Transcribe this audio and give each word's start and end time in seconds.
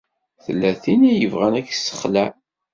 Tella 0.43 0.71
tin 0.81 1.01
i 1.11 1.13
yebɣan 1.15 1.57
ad 1.59 1.65
k-tsexleɣ. 1.67 2.31